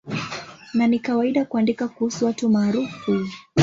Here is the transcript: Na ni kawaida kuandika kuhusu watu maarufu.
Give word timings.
Na 0.73 0.87
ni 0.87 0.99
kawaida 0.99 1.45
kuandika 1.45 1.87
kuhusu 1.87 2.25
watu 2.25 2.49
maarufu. 2.49 3.25